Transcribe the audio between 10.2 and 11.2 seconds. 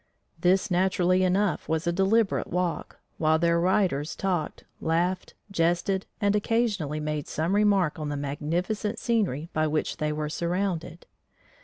surrounded.